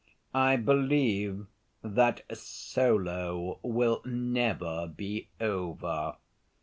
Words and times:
I 0.33 0.55
believe 0.55 1.45
that 1.83 2.23
solo 2.35 3.59
will 3.61 4.01
never 4.03 4.87
be 4.87 5.29
over! 5.39 6.15